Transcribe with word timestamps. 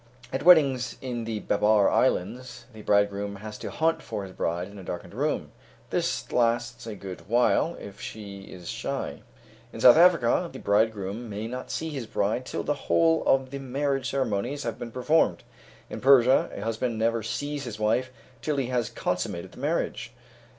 At 0.33 0.41
weddings 0.41 0.97
in 0.99 1.25
the 1.25 1.41
Babar 1.41 1.87
Islands, 1.87 2.65
the 2.73 2.81
bridegroom 2.81 3.35
has 3.35 3.59
to 3.59 3.69
hunt 3.69 4.01
for 4.01 4.23
his 4.23 4.31
bride 4.31 4.67
in 4.67 4.79
a 4.79 4.83
darkened 4.83 5.13
room. 5.13 5.51
This 5.91 6.31
lasts 6.31 6.87
a 6.87 6.95
good 6.95 7.29
while 7.29 7.75
if 7.79 8.01
she 8.01 8.41
is 8.51 8.67
shy. 8.67 9.21
In 9.71 9.79
South 9.79 9.97
Africa, 9.97 10.49
the 10.51 10.57
bridegroom 10.57 11.29
may 11.29 11.45
not 11.45 11.69
see 11.69 11.89
his 11.91 12.07
bride 12.07 12.47
till 12.47 12.63
the 12.63 12.73
whole 12.89 13.21
of 13.27 13.51
the 13.51 13.59
marriage 13.59 14.09
ceremonies 14.09 14.63
have 14.63 14.79
been 14.79 14.91
performed. 14.91 15.43
In 15.87 16.01
Persia, 16.01 16.49
a 16.51 16.61
husband 16.61 16.97
never 16.97 17.21
sees 17.21 17.65
his 17.65 17.79
wife 17.79 18.09
till 18.41 18.57
he 18.57 18.69
has 18.69 18.89
consummated 18.89 19.51
the 19.51 19.59
marriage. 19.59 20.13